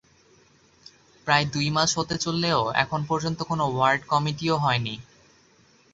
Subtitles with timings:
[1.27, 4.95] প্রায় দুই মাস হতে চললেও এখন পর্যন্ত কোনো ওয়ার্ড কমিটিও হয়নি।